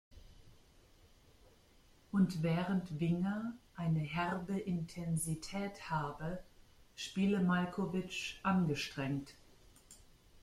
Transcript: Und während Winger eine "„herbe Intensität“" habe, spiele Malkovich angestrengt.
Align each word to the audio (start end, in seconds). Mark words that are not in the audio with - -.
Und 2.11 2.41
während 2.41 2.99
Winger 2.99 3.53
eine 3.75 3.99
"„herbe 3.99 4.57
Intensität“" 4.57 5.91
habe, 5.91 6.39
spiele 6.95 7.39
Malkovich 7.43 8.39
angestrengt. 8.41 9.33